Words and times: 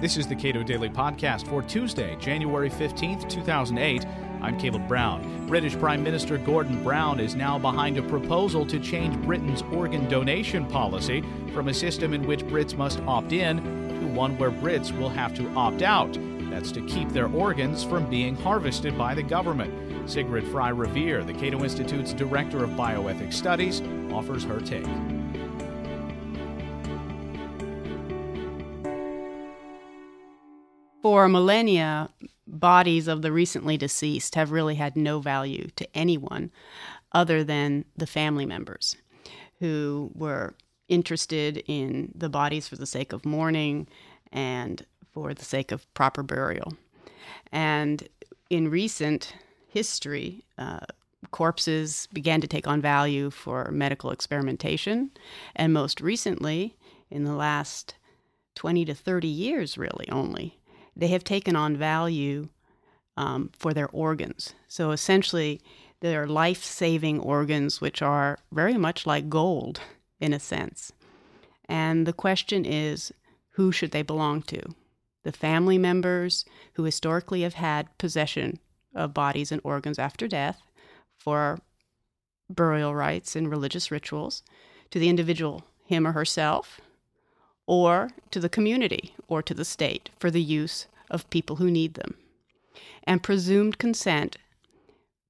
This 0.00 0.16
is 0.16 0.26
the 0.26 0.34
Cato 0.34 0.62
Daily 0.62 0.90
Podcast 0.90 1.46
for 1.46 1.62
Tuesday, 1.62 2.16
January 2.16 2.68
15th, 2.68 3.28
2008. 3.28 4.04
I'm 4.42 4.58
Caleb 4.58 4.86
Brown. 4.86 5.46
British 5.46 5.78
Prime 5.78 6.02
Minister 6.02 6.36
Gordon 6.36 6.82
Brown 6.82 7.20
is 7.20 7.34
now 7.34 7.58
behind 7.58 7.96
a 7.96 8.02
proposal 8.02 8.66
to 8.66 8.78
change 8.80 9.16
Britain's 9.22 9.62
organ 9.72 10.06
donation 10.08 10.66
policy 10.66 11.24
from 11.54 11.68
a 11.68 11.74
system 11.74 12.12
in 12.12 12.26
which 12.26 12.40
Brits 12.40 12.76
must 12.76 13.00
opt 13.02 13.32
in 13.32 13.58
to 14.00 14.06
one 14.08 14.36
where 14.36 14.50
Brits 14.50 14.96
will 14.98 15.08
have 15.08 15.32
to 15.36 15.48
opt 15.54 15.80
out. 15.80 16.18
That's 16.50 16.72
to 16.72 16.82
keep 16.82 17.08
their 17.10 17.28
organs 17.28 17.82
from 17.82 18.10
being 18.10 18.34
harvested 18.36 18.98
by 18.98 19.14
the 19.14 19.22
government. 19.22 20.10
Sigrid 20.10 20.46
Fry 20.48 20.68
Revere, 20.68 21.24
the 21.24 21.32
Cato 21.32 21.62
Institute's 21.62 22.12
Director 22.12 22.62
of 22.62 22.70
Bioethics 22.70 23.34
Studies, 23.34 23.80
offers 24.12 24.44
her 24.44 24.60
take. 24.60 24.86
For 31.04 31.28
millennia, 31.28 32.08
bodies 32.46 33.08
of 33.08 33.20
the 33.20 33.30
recently 33.30 33.76
deceased 33.76 34.36
have 34.36 34.50
really 34.50 34.76
had 34.76 34.96
no 34.96 35.20
value 35.20 35.68
to 35.76 35.86
anyone 35.94 36.50
other 37.12 37.44
than 37.44 37.84
the 37.94 38.06
family 38.06 38.46
members 38.46 38.96
who 39.60 40.10
were 40.14 40.54
interested 40.88 41.62
in 41.66 42.10
the 42.14 42.30
bodies 42.30 42.68
for 42.68 42.76
the 42.76 42.86
sake 42.86 43.12
of 43.12 43.26
mourning 43.26 43.86
and 44.32 44.86
for 45.12 45.34
the 45.34 45.44
sake 45.44 45.72
of 45.72 45.92
proper 45.92 46.22
burial. 46.22 46.72
And 47.52 48.08
in 48.48 48.70
recent 48.70 49.34
history, 49.68 50.42
uh, 50.56 50.86
corpses 51.32 52.08
began 52.14 52.40
to 52.40 52.48
take 52.48 52.66
on 52.66 52.80
value 52.80 53.28
for 53.28 53.70
medical 53.70 54.10
experimentation. 54.10 55.10
And 55.54 55.74
most 55.74 56.00
recently, 56.00 56.76
in 57.10 57.24
the 57.24 57.34
last 57.34 57.94
20 58.54 58.86
to 58.86 58.94
30 58.94 59.28
years, 59.28 59.76
really 59.76 60.08
only, 60.10 60.58
they 60.96 61.08
have 61.08 61.24
taken 61.24 61.56
on 61.56 61.76
value 61.76 62.48
um, 63.16 63.50
for 63.56 63.72
their 63.72 63.88
organs. 63.88 64.54
So 64.68 64.90
essentially, 64.90 65.60
they're 66.00 66.26
life 66.26 66.62
saving 66.62 67.20
organs, 67.20 67.80
which 67.80 68.02
are 68.02 68.38
very 68.52 68.74
much 68.74 69.06
like 69.06 69.28
gold 69.28 69.80
in 70.20 70.32
a 70.32 70.40
sense. 70.40 70.92
And 71.66 72.06
the 72.06 72.12
question 72.12 72.64
is 72.64 73.12
who 73.50 73.72
should 73.72 73.92
they 73.92 74.02
belong 74.02 74.42
to? 74.42 74.60
The 75.22 75.32
family 75.32 75.78
members 75.78 76.44
who 76.74 76.84
historically 76.84 77.42
have 77.42 77.54
had 77.54 77.96
possession 77.98 78.58
of 78.94 79.14
bodies 79.14 79.50
and 79.50 79.60
organs 79.64 79.98
after 79.98 80.28
death 80.28 80.60
for 81.16 81.58
burial 82.50 82.94
rites 82.94 83.34
and 83.34 83.50
religious 83.50 83.90
rituals, 83.90 84.42
to 84.90 84.98
the 84.98 85.08
individual, 85.08 85.64
him 85.84 86.06
or 86.06 86.12
herself, 86.12 86.80
or 87.66 88.10
to 88.30 88.40
the 88.40 88.48
community 88.48 89.14
or 89.28 89.42
to 89.42 89.54
the 89.54 89.64
state 89.64 90.10
for 90.18 90.30
the 90.30 90.42
use 90.42 90.86
of 91.10 91.28
people 91.30 91.56
who 91.56 91.70
need 91.70 91.94
them. 91.94 92.14
And 93.04 93.22
presumed 93.22 93.78
consent 93.78 94.36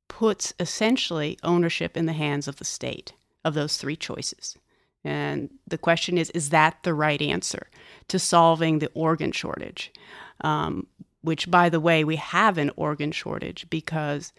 puts 0.09 0.55
essentially 0.61 1.39
ownership 1.43 1.97
in 1.97 2.07
the 2.07 2.13
hands 2.13 2.47
of 2.47 2.57
the 2.57 2.65
state 2.65 3.13
of 3.45 3.55
those 3.55 3.77
three 3.77 3.97
choices. 3.97 4.57
And 5.05 5.51
the 5.67 5.79
question 5.79 6.17
is 6.17 6.31
is 6.31 6.51
that 6.51 6.83
the 6.83 6.95
right 6.95 7.21
answer 7.21 7.69
to 8.09 8.19
solving 8.19 8.79
the 8.79 8.91
organ 8.95 9.33
shortage? 9.33 9.93
Um, 10.41 10.87
which, 11.21 11.51
by 11.51 11.71
the 11.71 11.81
way, 11.81 12.05
we 12.05 12.17
have 12.17 12.59
an 12.59 12.71
organ 12.77 13.11
shortage 13.11 13.67
because 13.71 14.33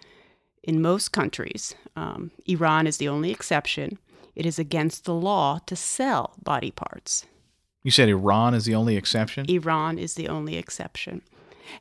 in 0.63 0.81
most 0.81 1.11
countries, 1.11 1.73
um, 1.95 2.31
Iran 2.45 2.85
is 2.85 2.97
the 2.97 3.07
only 3.07 3.31
exception, 3.31 3.97
it 4.35 4.45
is 4.45 4.59
against 4.59 5.05
the 5.05 5.13
law 5.13 5.59
to 5.65 5.75
sell 5.75 6.35
body 6.43 6.71
parts. 6.71 7.25
You 7.85 7.91
said 7.91 8.09
Iran 8.09 8.55
is 8.55 8.65
the 8.65 8.73
only 8.73 8.97
exception? 8.97 9.45
Iran 9.47 9.99
is 9.99 10.15
the 10.15 10.27
only 10.27 10.57
exception. 10.57 11.21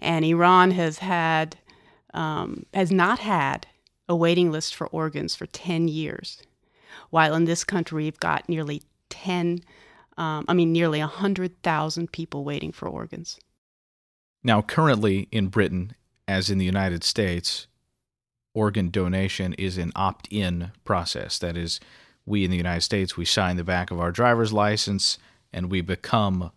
And 0.02 0.22
Iran 0.22 0.72
has 0.72 0.98
had, 0.98 1.56
um, 2.12 2.66
has 2.74 2.92
not 2.92 3.20
had 3.20 3.66
a 4.06 4.14
waiting 4.14 4.52
list 4.52 4.74
for 4.74 4.86
organs 4.88 5.34
for 5.34 5.46
10 5.46 5.88
years. 5.88 6.42
While 7.08 7.34
in 7.34 7.46
this 7.46 7.64
country, 7.64 8.04
we've 8.04 8.20
got 8.20 8.50
nearly 8.50 8.82
10, 9.08 9.62
um, 10.18 10.44
I 10.46 10.52
mean, 10.52 10.72
nearly 10.72 11.00
100,000 11.00 12.12
people 12.12 12.44
waiting 12.44 12.70
for 12.70 12.86
organs. 12.86 13.38
Now, 14.42 14.60
currently 14.60 15.26
in 15.32 15.48
Britain, 15.48 15.94
as 16.28 16.50
in 16.50 16.58
the 16.58 16.66
United 16.66 17.02
States, 17.02 17.66
organ 18.52 18.90
donation 18.90 19.54
is 19.54 19.78
an 19.78 19.90
opt 19.96 20.28
in 20.30 20.70
process. 20.84 21.38
That 21.38 21.56
is, 21.56 21.80
we 22.26 22.44
in 22.44 22.50
the 22.50 22.58
United 22.58 22.82
States, 22.82 23.16
we 23.16 23.24
sign 23.24 23.56
the 23.56 23.64
back 23.64 23.90
of 23.90 23.98
our 23.98 24.12
driver's 24.12 24.52
license 24.52 25.16
and 25.54 25.70
we 25.70 25.80
become 25.80 26.50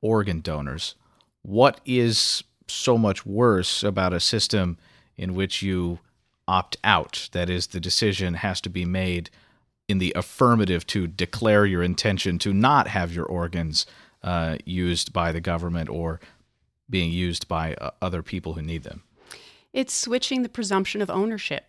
organ 0.00 0.40
donors. 0.40 0.94
What 1.40 1.80
is 1.84 2.44
so 2.68 2.96
much 2.96 3.26
worse 3.26 3.82
about 3.82 4.12
a 4.12 4.20
system 4.20 4.78
in 5.16 5.34
which 5.34 5.62
you 5.62 5.98
opt 6.46 6.76
out? 6.84 7.28
That 7.32 7.50
is, 7.50 7.68
the 7.68 7.80
decision 7.80 8.34
has 8.34 8.60
to 8.60 8.70
be 8.70 8.84
made 8.84 9.30
in 9.88 9.98
the 9.98 10.12
affirmative 10.14 10.86
to 10.88 11.06
declare 11.06 11.66
your 11.66 11.82
intention 11.82 12.38
to 12.40 12.52
not 12.52 12.86
have 12.88 13.12
your 13.12 13.26
organs 13.26 13.86
uh, 14.22 14.58
used 14.64 15.12
by 15.12 15.32
the 15.32 15.40
government 15.40 15.88
or 15.88 16.20
being 16.88 17.10
used 17.10 17.48
by 17.48 17.74
uh, 17.74 17.90
other 18.00 18.22
people 18.22 18.52
who 18.52 18.62
need 18.62 18.84
them. 18.84 19.02
It's 19.72 19.94
switching 19.94 20.42
the 20.42 20.48
presumption 20.48 21.00
of 21.00 21.10
ownership 21.10 21.64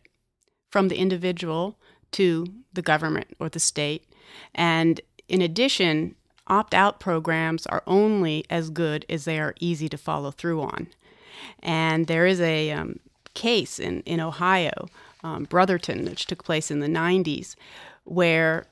from 0.70 0.90
the 0.90 0.98
individual 0.98 1.80
to 2.12 2.46
the 2.74 2.82
government 2.82 3.28
or 3.40 3.50
the 3.50 3.60
state. 3.60 4.06
And 4.54 5.00
in 5.28 5.42
addition, 5.42 6.16
opt 6.48 6.74
out 6.74 7.00
programs 7.00 7.66
are 7.68 7.84
only 7.88 8.46
as 8.50 8.70
good 8.70 9.06
as 9.10 9.26
they 9.26 9.40
are 9.40 9.56
easy 9.60 9.88
to 9.90 9.98
follow 9.98 10.32
through 10.32 10.62
on. 10.62 10.88
And 11.62 12.08
there 12.08 12.26
is 12.26 12.42
a 12.42 12.72
um, 12.72 13.00
case 13.34 13.80
in, 13.80 14.02
in 14.02 14.20
Ohio, 14.20 14.88
um, 15.24 15.46
Brotherton, 15.46 16.06
which 16.06 16.28
took 16.28 16.44
place 16.44 16.70
in 16.70 16.80
the 16.80 16.88
90s, 16.88 17.56
where 18.04 18.68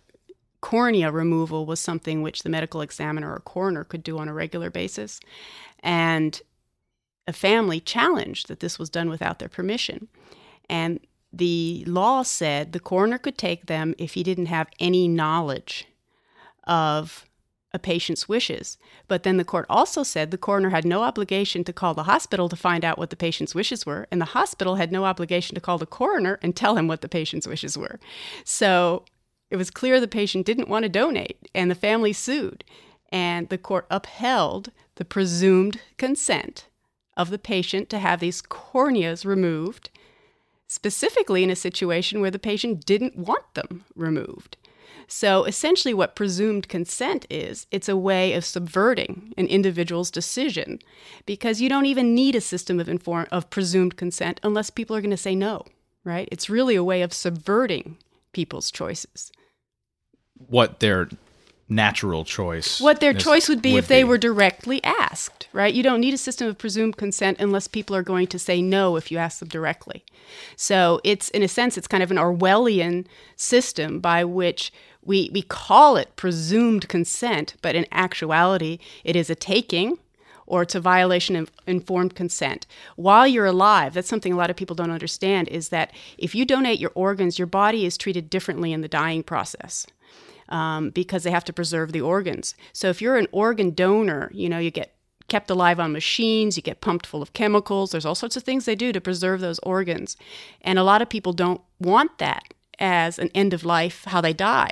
cornea 0.62 1.12
removal 1.12 1.66
was 1.66 1.80
something 1.80 2.22
which 2.22 2.44
the 2.44 2.50
medical 2.50 2.82
examiner 2.82 3.34
or 3.34 3.40
coroner 3.40 3.84
could 3.84 4.04
do 4.04 4.20
on 4.20 4.28
a 4.28 4.34
regular 4.34 4.70
basis. 4.70 5.20
And 5.80 6.40
a 7.28 7.34
family 7.34 7.80
challenged 7.80 8.48
that 8.48 8.60
this 8.60 8.78
was 8.78 8.90
done 8.90 9.10
without 9.10 9.40
their 9.40 9.50
permission. 9.50 10.08
And 10.70 11.00
the 11.34 11.84
law 11.88 12.24
said 12.24 12.74
the 12.74 12.80
coroner 12.80 13.18
could 13.18 13.38
take 13.38 13.68
them 13.68 13.96
if 13.98 14.14
he 14.14 14.24
didn't 14.24 14.48
have 14.48 14.68
any 14.80 15.08
knowledge 15.08 15.88
of 16.66 17.26
a 17.74 17.80
patient's 17.80 18.28
wishes. 18.28 18.78
But 19.08 19.24
then 19.24 19.38
the 19.38 19.46
court 19.46 19.66
also 19.70 20.04
said 20.04 20.32
the 20.32 20.38
coroner 20.38 20.70
had 20.70 20.86
no 20.86 21.04
obligation 21.04 21.64
to 21.64 21.74
call 21.74 21.94
the 21.94 22.04
hospital 22.04 22.50
to 22.50 22.56
find 22.56 22.84
out 22.84 22.98
what 22.98 23.10
the 23.10 23.16
patient's 23.16 23.56
wishes 23.56 23.86
were, 23.86 24.08
and 24.12 24.20
the 24.20 24.26
hospital 24.26 24.76
had 24.76 24.92
no 24.92 25.06
obligation 25.06 25.56
to 25.56 25.62
call 25.62 25.78
the 25.78 25.86
coroner 25.86 26.40
and 26.42 26.56
tell 26.56 26.78
him 26.78 26.88
what 26.88 27.02
the 27.02 27.10
patient's 27.10 27.48
wishes 27.48 27.78
were. 27.78 28.00
So 28.44 29.06
it 29.50 29.58
was 29.58 29.72
clear 29.72 30.00
the 30.00 30.08
patient 30.08 30.46
didn't 30.46 30.70
want 30.70 30.84
to 30.84 30.90
donate, 30.90 31.50
and 31.54 31.72
the 31.72 31.76
family 31.76 32.14
sued. 32.14 32.64
And 33.10 33.50
the 33.50 33.58
court 33.58 33.86
upheld 33.90 34.72
the 34.96 35.06
presumed 35.06 35.82
consent 35.98 36.68
of 37.18 37.30
the 37.30 37.40
patient 37.40 37.90
to 37.90 38.00
have 38.00 38.20
these 38.20 38.42
corneas 38.42 39.26
removed, 39.26 39.90
specifically 40.68 41.44
in 41.44 41.50
a 41.50 41.56
situation 41.56 42.22
where 42.22 42.32
the 42.32 42.40
patient 42.40 42.86
didn't 42.86 43.18
want 43.18 43.54
them 43.54 43.84
removed. 43.96 44.56
So 45.08 45.44
essentially, 45.44 45.94
what 45.94 46.16
presumed 46.16 46.70
consent 46.70 47.26
is, 47.30 47.68
it's 47.72 47.90
a 47.90 47.98
way 47.98 48.34
of 48.34 48.46
subverting 48.46 49.34
an 49.38 49.48
individual's 49.48 50.10
decision 50.10 50.80
because 51.26 51.60
you 51.60 51.68
don't 51.68 51.86
even 51.86 52.16
need 52.16 52.36
a 52.36 52.42
system 52.42 52.80
of, 52.80 52.88
inform- 52.88 53.28
of 53.32 53.50
presumed 53.50 53.98
consent 53.98 54.40
unless 54.44 54.70
people 54.70 54.96
are 54.96 55.02
going 55.02 55.12
to 55.12 55.18
say 55.18 55.36
no, 55.36 55.66
right? 56.04 56.30
It's 56.32 56.50
really 56.50 56.76
a 56.76 56.84
way 56.84 57.02
of 57.02 57.14
subverting 57.14 57.98
people's 58.32 58.72
choices. 58.72 59.32
What 60.48 60.80
their 60.80 61.10
natural 61.72 62.26
choice. 62.26 62.82
What 62.82 63.00
their 63.00 63.14
choice 63.14 63.48
would 63.48 63.62
be 63.62 63.74
would 63.74 63.80
if 63.80 63.88
they 63.88 64.02
be. 64.02 64.10
were 64.10 64.18
directly 64.18 64.84
asked, 64.84 65.48
right? 65.54 65.74
You 65.74 65.82
don't 65.82 66.02
need 66.02 66.14
a 66.14 66.18
system 66.18 66.48
of 66.48 66.58
presumed 66.58 66.98
consent 66.98 67.40
unless 67.40 67.68
people 67.68 67.96
are 67.96 68.04
going 68.04 68.28
to 68.28 68.38
say 68.38 68.62
no 68.62 68.98
if 68.98 69.10
you 69.10 69.18
ask 69.18 69.40
them 69.40 69.48
directly. 69.48 70.04
So 70.56 71.00
it's, 71.04 71.30
in 71.30 71.42
a 71.42 71.48
sense, 71.48 71.78
it's 71.78 71.88
kind 71.88 72.04
of 72.04 72.12
an 72.12 72.18
Orwellian 72.18 73.06
system 73.36 74.00
by 74.00 74.24
which 74.26 74.72
we, 75.04 75.32
we 75.34 75.42
call 75.42 75.98
it 75.98 76.16
presumed 76.16 76.88
consent, 76.88 77.56
but 77.62 77.76
in 77.76 77.88
actuality, 77.92 78.78
it 79.04 79.16
is 79.16 79.30
a 79.30 79.36
taking 79.36 79.98
or 80.46 80.64
it's 80.64 80.76
a 80.76 80.82
violation 80.82 81.38
of 81.38 81.50
informed 81.66 82.14
consent. 82.14 82.68
While 82.98 83.26
you're 83.26 83.46
alive, 83.46 83.94
that's 83.94 84.10
something 84.10 84.34
a 84.34 84.36
lot 84.36 84.50
of 84.50 84.58
people 84.58 84.76
don't 84.76 84.92
understand 84.92 85.48
is 85.48 85.70
that 85.70 85.94
if 86.18 86.36
you 86.36 86.44
donate 86.44 86.80
your 86.80 86.92
organs, 86.94 87.40
your 87.40 87.46
body 87.46 87.86
is 87.86 87.98
treated 87.98 88.30
differently 88.30 88.74
in 88.74 88.82
the 88.82 88.90
dying 88.90 89.24
process. 89.24 89.88
Um, 90.52 90.90
because 90.90 91.24
they 91.24 91.32
have 91.32 91.46
to 91.46 91.54
preserve 91.54 91.94
the 91.94 92.02
organs. 92.02 92.56
So 92.74 92.90
if 92.90 93.02
you're 93.02 93.16
an 93.16 93.28
organ 93.32 93.72
donor, 93.72 94.30
you 94.34 94.50
know, 94.50 94.60
you 94.60 94.70
get 94.70 94.94
kept 95.30 95.50
alive 95.50 95.80
on 95.80 95.94
machines, 95.94 96.58
you 96.58 96.62
get 96.62 96.82
pumped 96.82 97.08
full 97.08 97.22
of 97.22 97.32
chemicals. 97.32 97.92
There's 97.92 98.06
all 98.06 98.16
sorts 98.16 98.36
of 98.36 98.44
things 98.44 98.66
they 98.66 98.76
do 98.76 98.92
to 98.92 99.00
preserve 99.00 99.40
those 99.40 99.60
organs. 99.60 100.18
And 100.60 100.78
a 100.78 100.84
lot 100.84 101.02
of 101.02 101.08
people 101.08 101.32
don't 101.32 101.62
want 101.80 102.18
that 102.18 102.54
as 102.80 103.18
an 103.18 103.30
end 103.34 103.54
of 103.54 103.64
life, 103.64 104.04
how 104.08 104.20
they 104.20 104.34
die. 104.34 104.72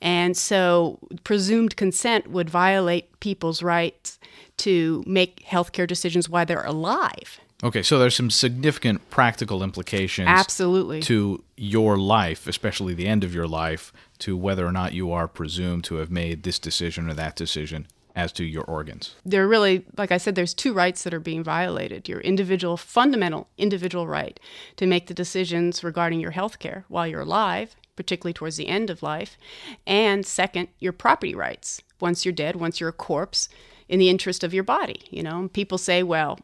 And 0.00 0.34
so 0.34 0.98
presumed 1.24 1.76
consent 1.76 2.30
would 2.30 2.48
violate 2.48 3.20
people's 3.20 3.62
rights 3.62 4.18
to 4.58 5.04
make 5.06 5.44
healthcare 5.44 5.86
decisions 5.86 6.26
while 6.26 6.46
they're 6.46 6.64
alive. 6.64 7.38
Okay, 7.64 7.82
so 7.82 7.98
there's 7.98 8.16
some 8.16 8.30
significant 8.30 9.08
practical 9.08 9.62
implications 9.62 10.26
Absolutely. 10.28 11.00
to 11.02 11.44
your 11.56 11.96
life, 11.96 12.48
especially 12.48 12.92
the 12.92 13.06
end 13.06 13.22
of 13.22 13.34
your 13.34 13.46
life, 13.46 13.92
to 14.18 14.36
whether 14.36 14.66
or 14.66 14.72
not 14.72 14.94
you 14.94 15.12
are 15.12 15.28
presumed 15.28 15.84
to 15.84 15.96
have 15.96 16.10
made 16.10 16.42
this 16.42 16.58
decision 16.58 17.08
or 17.08 17.14
that 17.14 17.36
decision 17.36 17.86
as 18.16 18.32
to 18.32 18.44
your 18.44 18.64
organs. 18.64 19.14
There 19.24 19.44
are 19.44 19.48
really, 19.48 19.86
like 19.96 20.10
I 20.10 20.18
said, 20.18 20.34
there's 20.34 20.54
two 20.54 20.74
rights 20.74 21.04
that 21.04 21.14
are 21.14 21.20
being 21.20 21.44
violated. 21.44 22.08
Your 22.08 22.20
individual, 22.20 22.76
fundamental 22.76 23.48
individual 23.56 24.08
right 24.08 24.38
to 24.76 24.86
make 24.86 25.06
the 25.06 25.14
decisions 25.14 25.84
regarding 25.84 26.20
your 26.20 26.32
health 26.32 26.58
care 26.58 26.84
while 26.88 27.06
you're 27.06 27.20
alive, 27.20 27.76
particularly 27.94 28.34
towards 28.34 28.56
the 28.56 28.68
end 28.68 28.90
of 28.90 29.02
life. 29.02 29.38
And 29.86 30.26
second, 30.26 30.68
your 30.78 30.92
property 30.92 31.34
rights 31.34 31.80
once 32.00 32.24
you're 32.24 32.32
dead, 32.32 32.56
once 32.56 32.80
you're 32.80 32.88
a 32.88 32.92
corpse, 32.92 33.48
in 33.88 33.98
the 33.98 34.08
interest 34.08 34.42
of 34.42 34.52
your 34.52 34.64
body. 34.64 35.02
You 35.10 35.22
know, 35.22 35.48
people 35.52 35.78
say, 35.78 36.02
well, 36.02 36.38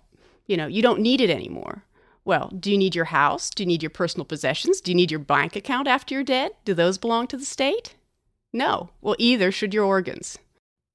you 0.48 0.56
know, 0.56 0.66
you 0.66 0.82
don't 0.82 1.00
need 1.00 1.20
it 1.20 1.30
anymore. 1.30 1.84
Well, 2.24 2.52
do 2.58 2.72
you 2.72 2.76
need 2.76 2.94
your 2.94 3.06
house? 3.06 3.48
Do 3.50 3.62
you 3.62 3.66
need 3.66 3.82
your 3.82 3.90
personal 3.90 4.24
possessions? 4.24 4.80
Do 4.80 4.90
you 4.90 4.94
need 4.96 5.10
your 5.10 5.20
bank 5.20 5.54
account 5.54 5.86
after 5.86 6.14
you're 6.14 6.24
dead? 6.24 6.52
Do 6.64 6.74
those 6.74 6.98
belong 6.98 7.26
to 7.28 7.36
the 7.36 7.44
state? 7.44 7.94
No. 8.52 8.90
Well, 9.00 9.16
either 9.18 9.52
should 9.52 9.72
your 9.72 9.84
organs. 9.84 10.38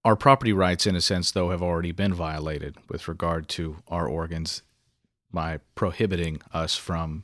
Our 0.03 0.15
property 0.15 0.51
rights, 0.51 0.85
in 0.85 0.95
a 0.95 1.01
sense, 1.01 1.31
though, 1.31 1.51
have 1.51 1.63
already 1.63 1.91
been 1.91 2.13
violated 2.13 2.75
with 2.89 3.07
regard 3.07 3.47
to 3.49 3.77
our 3.87 4.07
organs 4.07 4.61
by 5.31 5.59
prohibiting 5.75 6.41
us 6.53 6.75
from 6.75 7.23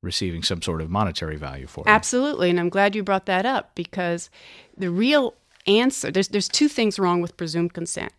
receiving 0.00 0.42
some 0.42 0.62
sort 0.62 0.80
of 0.80 0.90
monetary 0.90 1.36
value 1.36 1.66
for 1.66 1.82
them. 1.82 1.92
Absolutely, 1.92 2.50
and 2.50 2.60
I'm 2.60 2.68
glad 2.68 2.94
you 2.94 3.02
brought 3.02 3.26
that 3.26 3.44
up 3.44 3.74
because 3.74 4.30
the 4.76 4.90
real 4.90 5.34
answer 5.66 6.10
there's 6.10 6.28
there's 6.28 6.48
two 6.48 6.68
things 6.68 6.98
wrong 6.98 7.20
with 7.20 7.36
presumed 7.36 7.72
consent. 7.72 8.12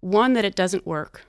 One 0.00 0.32
that 0.32 0.44
it 0.44 0.54
doesn't 0.54 0.86
work, 0.86 1.22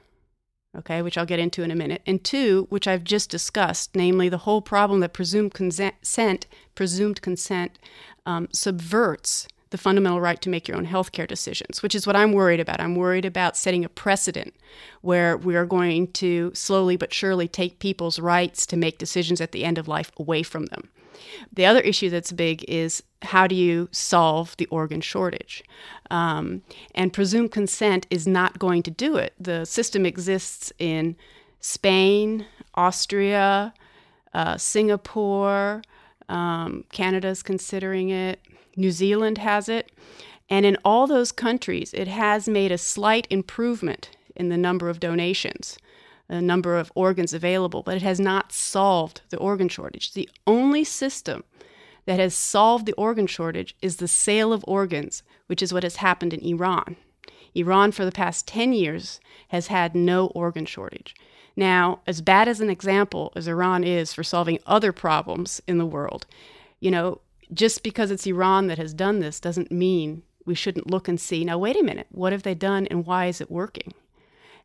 okay, 0.77 1.01
which 1.01 1.17
I'll 1.17 1.25
get 1.25 1.39
into 1.39 1.63
in 1.63 1.71
a 1.71 1.75
minute, 1.75 2.01
and 2.05 2.23
two, 2.23 2.67
which 2.69 2.87
I've 2.87 3.03
just 3.03 3.29
discussed, 3.29 3.95
namely 3.95 4.29
the 4.29 4.39
whole 4.39 4.61
problem 4.61 4.99
that 5.01 5.13
presumed 5.13 5.53
consent, 5.53 6.47
presumed 6.75 7.21
consent, 7.21 7.79
um, 8.25 8.47
subverts 8.53 9.47
the 9.71 9.77
fundamental 9.77 10.19
right 10.19 10.41
to 10.41 10.49
make 10.49 10.67
your 10.67 10.77
own 10.77 10.87
healthcare 10.87 11.27
decisions, 11.27 11.83
which 11.83 11.93
is 11.93 12.07
what 12.07 12.15
I'm 12.15 12.33
worried 12.33 12.59
about. 12.59 12.79
I'm 12.79 12.95
worried 12.95 13.25
about 13.25 13.57
setting 13.57 13.85
a 13.85 13.89
precedent 13.89 14.55
where 15.01 15.37
we 15.37 15.55
are 15.55 15.65
going 15.65 16.11
to 16.13 16.51
slowly 16.55 16.97
but 16.97 17.13
surely 17.13 17.47
take 17.47 17.79
people's 17.79 18.19
rights 18.19 18.65
to 18.67 18.77
make 18.77 18.97
decisions 18.97 19.39
at 19.41 19.51
the 19.51 19.63
end 19.63 19.77
of 19.77 19.87
life 19.87 20.11
away 20.17 20.43
from 20.43 20.65
them. 20.67 20.89
The 21.51 21.65
other 21.65 21.81
issue 21.81 22.09
that's 22.09 22.31
big 22.31 22.63
is 22.67 23.03
how 23.21 23.45
do 23.45 23.55
you 23.55 23.89
solve 23.91 24.55
the 24.57 24.67
organ 24.67 25.01
shortage? 25.01 25.63
Um, 26.09 26.63
and 26.95 27.13
presumed 27.13 27.51
consent 27.51 28.07
is 28.09 28.25
not 28.25 28.59
going 28.59 28.83
to 28.83 28.91
do 28.91 29.17
it. 29.17 29.33
The 29.39 29.65
system 29.65 30.05
exists 30.05 30.71
in 30.79 31.15
Spain, 31.59 32.45
Austria, 32.75 33.73
uh, 34.33 34.57
Singapore, 34.57 35.81
um, 36.29 36.85
Canada's 36.91 37.43
considering 37.43 38.09
it, 38.09 38.39
New 38.75 38.91
Zealand 38.91 39.37
has 39.39 39.67
it. 39.67 39.91
And 40.49 40.65
in 40.65 40.77
all 40.83 41.05
those 41.05 41.31
countries, 41.31 41.93
it 41.93 42.07
has 42.07 42.47
made 42.47 42.71
a 42.71 42.77
slight 42.77 43.27
improvement 43.29 44.11
in 44.35 44.49
the 44.49 44.57
number 44.57 44.89
of 44.89 44.99
donations 44.99 45.77
the 46.29 46.41
number 46.41 46.77
of 46.77 46.91
organs 46.95 47.33
available, 47.33 47.81
but 47.81 47.95
it 47.95 48.03
has 48.03 48.19
not 48.19 48.51
solved 48.51 49.21
the 49.29 49.37
organ 49.37 49.67
shortage. 49.67 50.13
The 50.13 50.29
only 50.45 50.83
system 50.83 51.43
that 52.05 52.19
has 52.19 52.35
solved 52.35 52.85
the 52.85 52.93
organ 52.93 53.27
shortage 53.27 53.75
is 53.81 53.97
the 53.97 54.07
sale 54.07 54.53
of 54.53 54.63
organs, 54.67 55.23
which 55.47 55.61
is 55.61 55.73
what 55.73 55.83
has 55.83 55.97
happened 55.97 56.33
in 56.33 56.41
Iran. 56.41 56.95
Iran, 57.55 57.91
for 57.91 58.05
the 58.05 58.11
past 58.11 58.47
10 58.47 58.73
years, 58.73 59.19
has 59.49 59.67
had 59.67 59.95
no 59.95 60.27
organ 60.27 60.67
shortage. 60.67 61.15
Now, 61.59 61.99
as 62.07 62.21
bad 62.21 62.47
as 62.47 62.61
an 62.61 62.69
example 62.69 63.33
as 63.35 63.45
Iran 63.45 63.83
is 63.83 64.13
for 64.13 64.23
solving 64.23 64.59
other 64.65 64.93
problems 64.93 65.61
in 65.67 65.77
the 65.77 65.85
world, 65.85 66.25
you 66.79 66.89
know, 66.89 67.19
just 67.53 67.83
because 67.83 68.11
it's 68.11 68.25
Iran 68.25 68.67
that 68.67 68.77
has 68.77 68.93
done 68.93 69.19
this 69.19 69.41
doesn't 69.41 69.69
mean 69.69 70.23
we 70.45 70.55
shouldn't 70.55 70.89
look 70.89 71.09
and 71.09 71.19
see 71.19 71.43
now, 71.43 71.57
wait 71.57 71.75
a 71.75 71.83
minute, 71.83 72.07
what 72.11 72.31
have 72.31 72.43
they 72.43 72.55
done 72.55 72.87
and 72.87 73.05
why 73.05 73.25
is 73.25 73.41
it 73.41 73.51
working? 73.51 73.93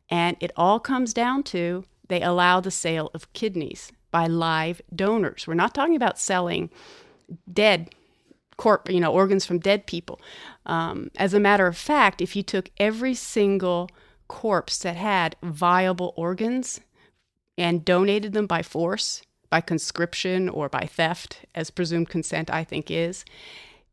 And 0.09 0.37
it 0.39 0.51
all 0.55 0.79
comes 0.79 1.13
down 1.13 1.43
to 1.43 1.83
they 2.07 2.21
allow 2.21 2.61
the 2.61 2.71
sale 2.71 3.11
of 3.13 3.33
kidneys 3.33 3.91
by 4.09 4.27
live 4.27 4.81
donors. 4.95 5.45
We're 5.45 5.55
not 5.55 5.75
talking 5.75 5.97
about 5.97 6.17
selling 6.17 6.69
dead 7.51 7.93
corp, 8.55 8.89
you 8.89 9.01
know, 9.01 9.11
organs 9.11 9.45
from 9.45 9.59
dead 9.59 9.85
people. 9.85 10.21
Um, 10.65 11.11
as 11.17 11.33
a 11.33 11.41
matter 11.41 11.67
of 11.67 11.75
fact, 11.75 12.21
if 12.21 12.37
you 12.37 12.41
took 12.41 12.71
every 12.77 13.15
single 13.15 13.89
corpse 14.29 14.77
that 14.79 14.95
had 14.95 15.35
viable 15.43 16.13
organs 16.15 16.79
and 17.57 17.85
donated 17.85 18.33
them 18.33 18.47
by 18.47 18.61
force, 18.61 19.21
by 19.49 19.61
conscription, 19.61 20.49
or 20.49 20.69
by 20.69 20.85
theft, 20.85 21.45
as 21.53 21.69
presumed 21.69 22.09
consent, 22.09 22.49
I 22.49 22.63
think 22.63 22.91
is, 22.91 23.25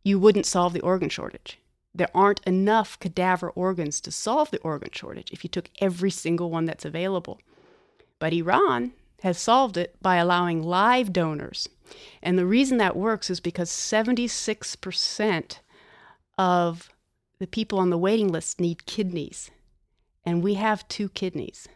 you 0.02 0.18
wouldn't 0.18 0.46
solve 0.46 0.72
the 0.72 0.80
organ 0.80 1.08
shortage 1.08 1.58
there 1.94 2.08
aren't 2.14 2.40
enough 2.46 2.98
cadaver 2.98 3.50
organs 3.50 4.00
to 4.00 4.10
solve 4.10 4.50
the 4.50 4.60
organ 4.60 4.90
shortage 4.92 5.30
if 5.30 5.44
you 5.44 5.50
took 5.50 5.68
every 5.80 6.10
single 6.10 6.50
one 6.50 6.64
that's 6.64 6.84
available. 6.84 7.40
But 8.18 8.32
Iran 8.32 8.92
has 9.22 9.38
solved 9.38 9.76
it 9.76 9.96
by 10.00 10.16
allowing 10.16 10.62
live 10.62 11.12
donors. 11.12 11.68
And 12.22 12.38
the 12.38 12.46
reason 12.46 12.78
that 12.78 12.96
works 12.96 13.28
is 13.28 13.40
because 13.40 13.70
76% 13.70 15.58
of 16.38 16.88
the 17.38 17.46
people 17.46 17.78
on 17.78 17.90
the 17.90 17.98
waiting 17.98 18.28
list 18.28 18.60
need 18.60 18.86
kidneys. 18.86 19.50
And 20.24 20.42
we 20.42 20.54
have 20.54 20.88
two 20.88 21.08
kidneys. 21.10 21.68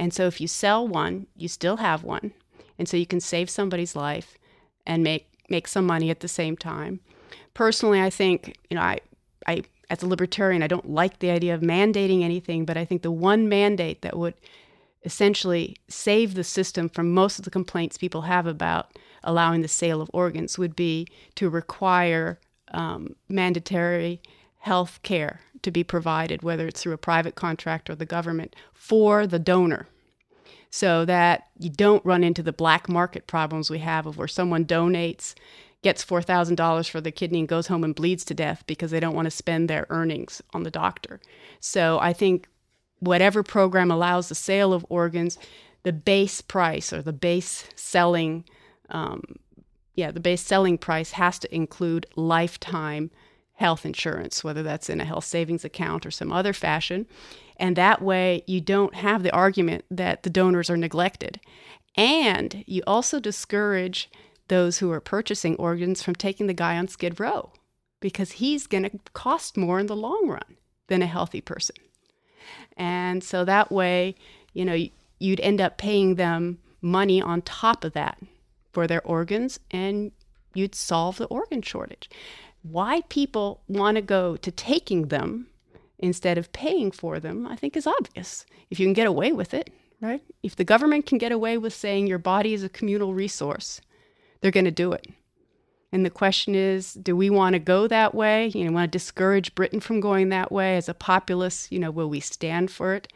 And 0.00 0.14
so 0.14 0.26
if 0.26 0.40
you 0.40 0.48
sell 0.48 0.88
one, 0.88 1.26
you 1.36 1.46
still 1.46 1.76
have 1.76 2.02
one. 2.02 2.32
And 2.78 2.88
so 2.88 2.96
you 2.96 3.04
can 3.04 3.20
save 3.20 3.50
somebody's 3.50 3.94
life 3.94 4.38
and 4.86 5.04
make, 5.04 5.30
make 5.50 5.68
some 5.68 5.84
money 5.84 6.08
at 6.08 6.20
the 6.20 6.26
same 6.26 6.56
time. 6.56 7.00
Personally, 7.52 8.00
I 8.00 8.08
think, 8.08 8.56
you 8.70 8.76
know, 8.76 8.80
I, 8.80 9.00
I, 9.46 9.62
as 9.90 10.02
a 10.02 10.06
libertarian, 10.06 10.62
I 10.62 10.68
don't 10.68 10.88
like 10.88 11.18
the 11.18 11.30
idea 11.30 11.54
of 11.54 11.60
mandating 11.60 12.22
anything, 12.22 12.64
but 12.64 12.78
I 12.78 12.86
think 12.86 13.02
the 13.02 13.10
one 13.10 13.46
mandate 13.46 14.00
that 14.00 14.16
would 14.16 14.32
essentially 15.04 15.76
save 15.88 16.32
the 16.32 16.44
system 16.44 16.88
from 16.88 17.12
most 17.12 17.38
of 17.38 17.44
the 17.44 17.50
complaints 17.50 17.98
people 17.98 18.22
have 18.22 18.46
about 18.46 18.96
allowing 19.22 19.60
the 19.60 19.68
sale 19.68 20.00
of 20.00 20.10
organs 20.14 20.58
would 20.58 20.74
be 20.74 21.06
to 21.34 21.50
require 21.50 22.40
um, 22.72 23.16
mandatory 23.28 24.22
health 24.60 24.98
care 25.02 25.42
to 25.62 25.70
be 25.70 25.84
provided, 25.84 26.42
whether 26.42 26.66
it's 26.66 26.82
through 26.82 26.92
a 26.92 26.98
private 26.98 27.34
contract 27.34 27.90
or 27.90 27.94
the 27.94 28.06
government, 28.06 28.54
for 28.72 29.26
the 29.26 29.38
donor. 29.38 29.86
So 30.70 31.04
that 31.04 31.48
you 31.58 31.70
don't 31.70 32.04
run 32.04 32.22
into 32.22 32.42
the 32.42 32.52
black 32.52 32.88
market 32.88 33.26
problems 33.26 33.70
we 33.70 33.80
have 33.80 34.06
of 34.06 34.16
where 34.16 34.28
someone 34.28 34.64
donates 34.64 35.34
gets 35.82 36.04
$4,000 36.04 36.88
for 36.88 37.00
the 37.00 37.10
kidney 37.10 37.40
and 37.40 37.48
goes 37.48 37.66
home 37.68 37.84
and 37.84 37.94
bleeds 37.94 38.24
to 38.26 38.34
death 38.34 38.64
because 38.66 38.90
they 38.90 39.00
don't 39.00 39.14
want 39.14 39.26
to 39.26 39.30
spend 39.30 39.68
their 39.68 39.86
earnings 39.88 40.42
on 40.52 40.62
the 40.62 40.70
doctor. 40.70 41.20
So 41.58 41.98
I 42.00 42.12
think 42.12 42.48
whatever 42.98 43.42
program 43.42 43.90
allows 43.90 44.28
the 44.28 44.34
sale 44.34 44.72
of 44.72 44.84
organs, 44.88 45.38
the 45.82 45.92
base 45.92 46.40
price 46.42 46.92
or 46.92 47.02
the 47.02 47.12
base 47.12 47.64
selling, 47.74 48.44
um, 48.90 49.22
yeah, 49.94 50.10
the 50.10 50.20
base 50.20 50.42
selling 50.42 50.76
price 50.78 51.12
has 51.12 51.38
to 51.40 51.54
include 51.54 52.06
lifetime 52.14 53.10
health 53.60 53.84
insurance, 53.84 54.42
whether 54.42 54.62
that's 54.62 54.88
in 54.88 55.02
a 55.02 55.04
health 55.04 55.26
savings 55.26 55.66
account 55.66 56.06
or 56.06 56.10
some 56.10 56.32
other 56.32 56.54
fashion. 56.54 57.06
And 57.58 57.76
that 57.76 58.00
way, 58.00 58.42
you 58.46 58.62
don't 58.62 58.94
have 58.94 59.22
the 59.22 59.32
argument 59.32 59.84
that 59.90 60.22
the 60.22 60.30
donors 60.30 60.70
are 60.70 60.78
neglected. 60.78 61.38
And 61.94 62.64
you 62.66 62.82
also 62.86 63.20
discourage 63.20 64.10
those 64.48 64.78
who 64.78 64.90
are 64.90 65.00
purchasing 65.00 65.56
organs 65.56 66.02
from 66.02 66.14
taking 66.14 66.46
the 66.46 66.54
guy 66.54 66.78
on 66.78 66.88
Skid 66.88 67.20
Row 67.20 67.52
because 68.00 68.32
he's 68.32 68.66
going 68.66 68.84
to 68.84 68.98
cost 69.12 69.58
more 69.58 69.78
in 69.78 69.86
the 69.86 69.94
long 69.94 70.26
run 70.26 70.56
than 70.86 71.02
a 71.02 71.06
healthy 71.06 71.42
person. 71.42 71.76
And 72.78 73.22
so 73.22 73.44
that 73.44 73.70
way, 73.70 74.14
you 74.54 74.64
know, 74.64 74.86
you'd 75.18 75.40
end 75.40 75.60
up 75.60 75.76
paying 75.76 76.14
them 76.14 76.58
money 76.80 77.20
on 77.20 77.42
top 77.42 77.84
of 77.84 77.92
that 77.92 78.18
for 78.72 78.86
their 78.86 79.02
organs 79.02 79.60
and 79.70 80.12
you'd 80.54 80.74
solve 80.74 81.18
the 81.18 81.26
organ 81.26 81.60
shortage. 81.60 82.08
Why 82.62 83.02
people 83.08 83.62
want 83.68 83.96
to 83.96 84.02
go 84.02 84.36
to 84.36 84.50
taking 84.50 85.08
them 85.08 85.46
instead 85.98 86.38
of 86.38 86.52
paying 86.52 86.90
for 86.90 87.20
them, 87.20 87.46
I 87.46 87.56
think 87.56 87.76
is 87.76 87.86
obvious. 87.86 88.44
If 88.70 88.80
you 88.80 88.86
can 88.86 88.94
get 88.94 89.06
away 89.06 89.32
with 89.32 89.54
it, 89.54 89.70
right? 90.00 90.22
If 90.42 90.56
the 90.56 90.64
government 90.64 91.06
can 91.06 91.18
get 91.18 91.32
away 91.32 91.58
with 91.58 91.74
saying 91.74 92.06
your 92.06 92.18
body 92.18 92.54
is 92.54 92.64
a 92.64 92.68
communal 92.68 93.14
resource, 93.14 93.80
they're 94.40 94.50
going 94.50 94.64
to 94.64 94.70
do 94.70 94.92
it. 94.92 95.06
And 95.92 96.06
the 96.06 96.10
question 96.10 96.54
is, 96.54 96.94
do 96.94 97.16
we 97.16 97.30
want 97.30 97.54
to 97.54 97.58
go 97.58 97.88
that 97.88 98.14
way? 98.14 98.48
You 98.48 98.64
know, 98.64 98.72
want 98.72 98.90
to 98.90 98.98
discourage 98.98 99.54
Britain 99.54 99.80
from 99.80 100.00
going 100.00 100.28
that 100.28 100.52
way 100.52 100.76
as 100.76 100.88
a 100.88 100.94
populace? 100.94 101.66
You 101.70 101.80
know, 101.80 101.90
will 101.90 102.08
we 102.08 102.20
stand 102.20 102.70
for 102.70 102.94
it? 102.94 103.12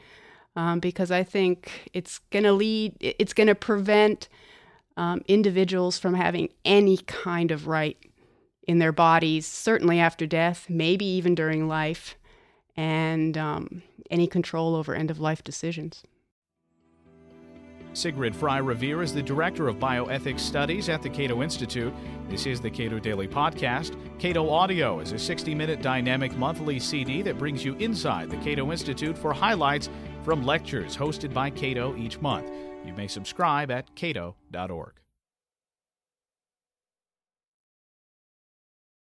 Um, 0.56 0.80
because 0.80 1.10
I 1.10 1.22
think 1.22 1.90
it's 1.92 2.18
going 2.30 2.44
to 2.44 2.52
lead, 2.52 2.96
it's 3.00 3.32
going 3.32 3.46
to 3.46 3.54
prevent 3.54 4.28
um, 4.96 5.22
individuals 5.26 5.98
from 5.98 6.14
having 6.14 6.48
any 6.64 6.98
kind 6.98 7.50
of 7.50 7.66
right 7.66 7.96
in 8.66 8.78
their 8.78 8.92
bodies, 8.92 9.46
certainly 9.46 10.00
after 10.00 10.26
death, 10.26 10.66
maybe 10.68 11.04
even 11.04 11.34
during 11.34 11.68
life. 11.68 12.16
and 12.76 13.38
um, 13.38 13.82
any 14.10 14.26
control 14.26 14.74
over 14.74 14.94
end 14.94 15.10
of 15.10 15.20
life 15.20 15.42
decisions. 15.44 16.02
Sigrid 17.92 18.34
Fry 18.34 18.58
Revere 18.58 19.02
is 19.02 19.14
the 19.14 19.22
Director 19.22 19.68
of 19.68 19.76
Bioethics 19.76 20.40
Studies 20.40 20.88
at 20.88 21.00
the 21.00 21.08
Cato 21.08 21.42
Institute. 21.42 21.94
This 22.28 22.44
is 22.44 22.60
the 22.60 22.70
Cato 22.70 22.98
Daily 22.98 23.28
Podcast. 23.28 23.96
Cato 24.18 24.50
Audio 24.50 24.98
is 24.98 25.12
a 25.12 25.18
60 25.18 25.54
minute 25.54 25.80
dynamic 25.80 26.36
monthly 26.36 26.80
CD 26.80 27.22
that 27.22 27.38
brings 27.38 27.64
you 27.64 27.76
inside 27.76 28.30
the 28.30 28.36
Cato 28.38 28.72
Institute 28.72 29.16
for 29.16 29.32
highlights 29.32 29.88
from 30.24 30.44
lectures 30.44 30.96
hosted 30.96 31.32
by 31.32 31.50
Cato 31.50 31.96
each 31.96 32.20
month. 32.20 32.50
You 32.84 32.94
may 32.94 33.06
subscribe 33.06 33.70
at 33.70 33.94
cato.org. 33.94 35.03